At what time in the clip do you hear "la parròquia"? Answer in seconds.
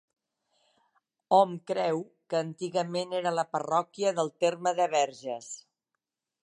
3.41-4.17